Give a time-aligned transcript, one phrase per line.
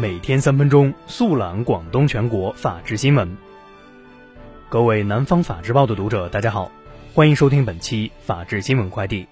[0.00, 3.36] 每天三分钟速览广东全国法治新闻。
[4.70, 6.72] 各位南方法制报的读者，大家好，
[7.12, 9.26] 欢迎收听本期法治新闻快递。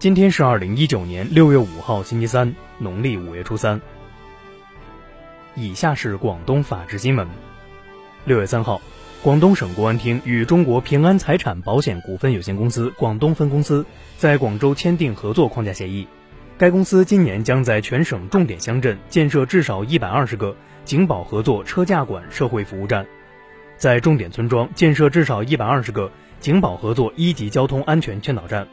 [0.00, 3.80] 今天是二零一九年六月五号，星期三，农历五月初三。
[5.54, 7.28] 以下是广东法治新闻。
[8.24, 8.80] 六月三号，
[9.22, 13.86] 广东省公安厅与中国平安财产保险股份有限公司广东分公司
[14.18, 16.08] 在广州签订合作框架协议。
[16.58, 20.56] 该公司今年将在全省重点乡镇建设至少一百二十个
[20.86, 23.06] 警保合作车驾管社会服务站，
[23.76, 26.10] 在重点村庄建设至少一百二十个
[26.40, 28.66] 警保合作一级交通安全劝导站，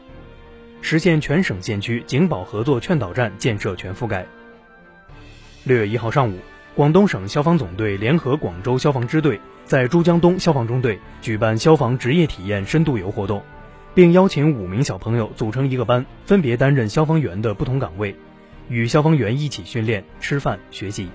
[0.82, 4.26] 实现全省县区警保合作劝导站建设全覆盖。
[5.66, 6.40] 六月一号上午，
[6.76, 13.44] 广东省消防总队联合广州消防支队在珠江东消防中队举办消防职业体验深度游活动。
[13.96, 18.16] 并邀请五名小朋友组成一个班，分别担任消防员的不同岗位，
[18.68, 21.10] 与消防员一起训练、吃饭、学习。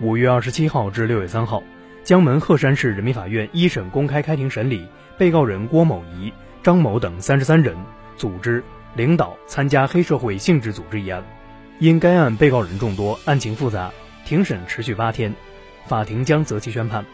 [0.00, 1.62] 五月二十七号至六月三号，
[2.02, 4.86] 江门鹤山市人民法院一审公开开庭审理
[5.18, 6.32] 被告人郭某仪、
[6.62, 7.76] 张某等三十三人
[8.16, 8.64] 组织、
[8.96, 11.22] 领导、参加黑社会性质组织一案。
[11.78, 13.92] 因该案被告人众多，案情复杂，
[14.24, 15.34] 庭审持续八天，
[15.86, 17.04] 法庭将择期宣判。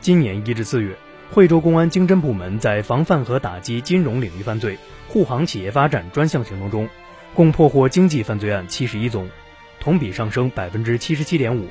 [0.00, 0.96] 今年一至四月。
[1.32, 6.88] 惠州公安经侦部门在防范和打击金融领域犯罪、护航企业发展专项行动中，
[7.34, 9.28] 共破获经济犯罪案七十一宗，
[9.78, 11.68] 同比上升百分之七十七点五，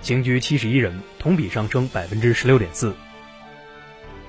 [0.00, 2.94] 刑拘七十一人，同比上升百分之十六点四。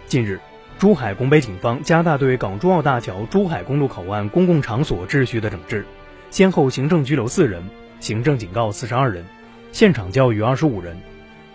[0.07, 0.41] 近日，
[0.77, 5.85] 珠海拱北警方加大对港珠澳大桥珠海公路口岸公共场所秩序的整治，
[6.31, 7.63] 先后行政拘留四人，
[8.01, 9.23] 行政警告四十二人，
[9.71, 10.97] 现场教育二十五人，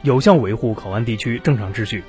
[0.01, 2.03] 有效维护口岸地区正常秩序。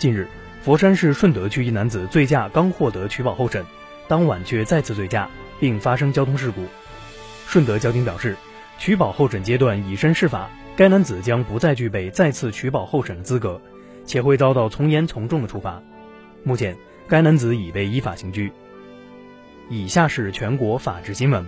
[0.00, 0.26] 近日，
[0.62, 3.62] 佛山市顺德区一男子醉驾刚获得取保候审，
[4.08, 5.28] 当晚却再次醉驾，
[5.60, 6.64] 并发生交通事故。
[7.46, 8.34] 顺德交警表示，
[8.78, 13.60] 取保候审阶段以身试法，该男子将不再具备再次取保候审的资格，
[14.06, 15.82] 且会遭到从严从重的处罚。
[16.44, 16.74] 目前，
[17.06, 18.50] 该男子已被依法刑拘。
[19.68, 21.44] 以下是全国法治新闻。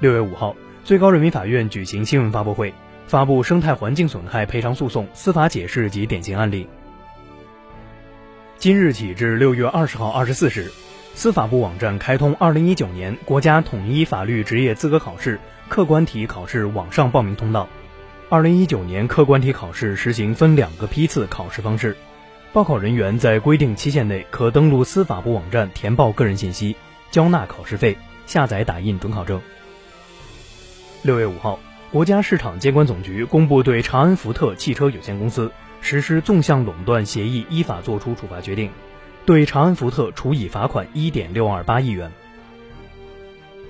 [0.00, 0.54] 六月五号，
[0.84, 2.74] 最高人民法院举行新闻发布会，
[3.06, 6.68] 发布生态环境损害赔偿诉讼司法解释及典型案例。
[8.62, 10.70] 今日起至六月二十号二十四时，
[11.14, 17.68] 司法部网站开通二零一九年国家统一法律职业资格考试客观题考试网上报名通道。
[18.28, 21.96] 二零一九年客观题考试实行分两个批次考试方式，
[22.52, 26.76] 报考人员在规定期限内可登录司法部网站填报个人信息，
[27.10, 29.40] 交纳考试费，下载打印准考证。
[31.02, 31.58] 六月五号，
[31.90, 35.50] 国家市场监管总局公布对长安福特汽车有限公司。
[35.82, 38.70] 实施纵向垄断协议，依法作出处罚决定，
[39.26, 42.12] 对长安福特处以罚款一点六二八亿元。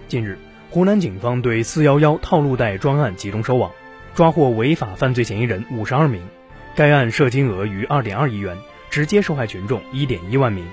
[0.09, 0.39] 近日，
[0.71, 3.72] 湖南警方对“四幺幺”套路贷专案集中收网，
[4.15, 6.21] 抓获违法犯罪嫌疑人五十二名，
[6.77, 8.59] 该案涉金额逾二点二亿元，
[8.91, 10.67] 直接受害群众一点一万名。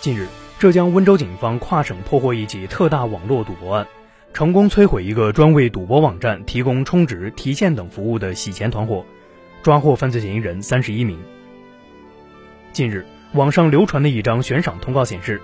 [0.00, 0.28] 近日，
[0.58, 3.86] 浙江温州警方跨省破获一起特大网络赌博案，
[4.32, 9.04] 成功摧毁一个专为赌博网站提供充值、提现等服务的洗钱团伙。
[9.64, 11.18] 抓获犯罪嫌疑人三十一名。
[12.74, 15.40] 近日，网上流传的一张悬赏通告显示，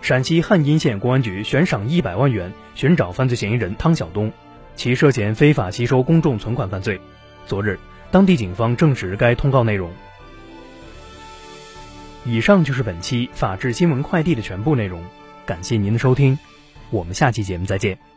[0.00, 4.32] 陕西汉阴县公安局悬赏一百万元寻找犯罪嫌疑人汤晓东，
[4.76, 7.00] 其涉嫌非法吸收公众存款犯罪。
[7.48, 7.76] 昨日，
[8.12, 9.90] 当地警方证实该通告内容。
[12.24, 15.02] 以上就是本期法治新闻快递的全部内容，
[15.44, 16.38] 感谢您的收听，
[16.90, 18.13] 我们下期节目再见。